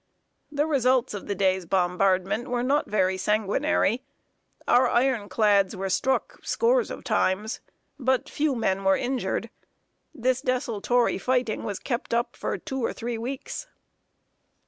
[0.51, 4.01] The results of the day's bombardment were not very sanguinary.
[4.67, 7.59] Our iron clads were struck scores of times,
[7.99, 9.51] but few men were injured.
[10.11, 13.67] This desultory fighting was kept up for two or three weeks.